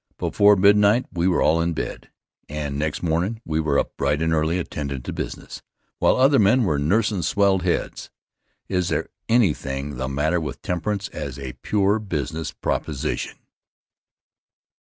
Before 0.17 0.55
midnight 0.55 1.05
we 1.13 1.27
were 1.27 1.43
all 1.43 1.61
in 1.61 1.73
bed, 1.73 2.09
and 2.49 2.75
next 2.79 3.03
mornin' 3.03 3.39
we 3.45 3.59
were 3.59 3.77
up 3.77 3.95
bright 3.97 4.19
and 4.19 4.33
early 4.33 4.57
attendin' 4.57 5.03
to 5.03 5.13
business, 5.13 5.61
while 5.99 6.15
other 6.17 6.39
men 6.39 6.63
were 6.63 6.79
nursin' 6.79 7.21
swelled 7.21 7.61
heads. 7.61 8.09
Is 8.67 8.89
there 8.89 9.09
anything 9.29 9.97
the 9.97 10.09
matter 10.09 10.41
with 10.41 10.59
temperance 10.63 11.07
as 11.09 11.37
a 11.37 11.53
pure 11.53 11.99
business 11.99 12.51
proposition? 12.51 13.37